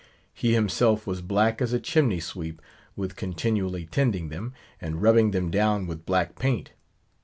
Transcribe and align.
He 0.33 0.55
himself 0.55 1.05
was 1.05 1.21
black 1.21 1.61
as 1.61 1.73
a 1.73 1.79
chimney 1.79 2.19
sweep 2.19 2.59
with 2.95 3.15
continually 3.15 3.85
tending 3.85 4.29
them, 4.29 4.51
and 4.81 4.99
rubbing 4.99 5.29
them 5.29 5.51
down 5.51 5.85
with 5.85 6.07
black 6.07 6.39
paint. 6.39 6.71